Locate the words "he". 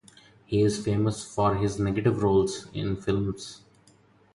0.47-0.63